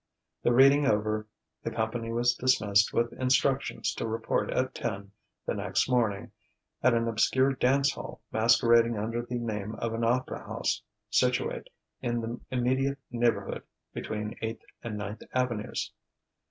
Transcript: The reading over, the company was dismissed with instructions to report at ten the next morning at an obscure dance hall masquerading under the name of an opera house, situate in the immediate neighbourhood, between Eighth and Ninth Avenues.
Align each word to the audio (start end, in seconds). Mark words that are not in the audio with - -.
The 0.41 0.51
reading 0.51 0.87
over, 0.87 1.27
the 1.61 1.69
company 1.69 2.11
was 2.11 2.33
dismissed 2.33 2.91
with 2.91 3.13
instructions 3.13 3.93
to 3.93 4.07
report 4.07 4.49
at 4.49 4.73
ten 4.73 5.11
the 5.45 5.53
next 5.53 5.87
morning 5.87 6.31
at 6.81 6.95
an 6.95 7.07
obscure 7.07 7.53
dance 7.53 7.93
hall 7.93 8.19
masquerading 8.31 8.97
under 8.97 9.21
the 9.21 9.37
name 9.37 9.75
of 9.75 9.93
an 9.93 10.03
opera 10.03 10.39
house, 10.39 10.81
situate 11.11 11.67
in 12.01 12.19
the 12.19 12.39
immediate 12.49 12.97
neighbourhood, 13.11 13.61
between 13.93 14.35
Eighth 14.41 14.63
and 14.81 14.97
Ninth 14.97 15.21
Avenues. 15.35 15.91